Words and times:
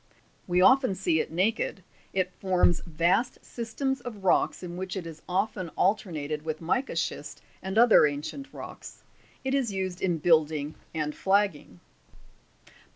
We 0.47 0.61
often 0.61 0.95
see 0.95 1.19
it 1.19 1.31
naked; 1.31 1.83
it 2.11 2.31
forms 2.39 2.79
vast 2.87 3.37
systems 3.45 4.01
of 4.01 4.23
rocks 4.23 4.63
in 4.63 4.75
which 4.75 4.97
it 4.97 5.05
is 5.05 5.21
often 5.29 5.69
alternated 5.77 6.41
with 6.43 6.59
mica 6.59 6.95
schist 6.95 7.43
and 7.61 7.77
other 7.77 8.07
ancient 8.07 8.51
rocks. 8.51 9.03
It 9.43 9.53
is 9.53 9.71
used 9.71 10.01
in 10.01 10.17
building 10.17 10.73
and 10.91 11.13
flagging. 11.13 11.81